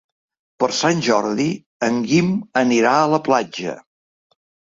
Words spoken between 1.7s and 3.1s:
en Guim anirà a